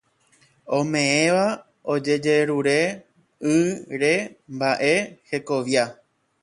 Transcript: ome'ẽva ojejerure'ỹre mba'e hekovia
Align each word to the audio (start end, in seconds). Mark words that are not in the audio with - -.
ome'ẽva 0.77 1.43
ojejerure'ỹre 1.91 4.13
mba'e 4.53 4.93
hekovia 5.29 5.83